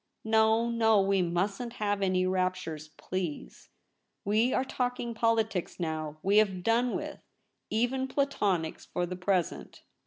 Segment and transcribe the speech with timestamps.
[0.19, 3.69] * No, no, we mustn't have any raptures, please.
[4.25, 7.19] We are talking politics now; we have done with—
[7.69, 9.83] even Platonics for the present.